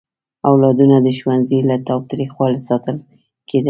[0.49, 2.95] اولادونه د ښوونځي له تاوتریخوالي ساتل
[3.47, 3.59] کېدل.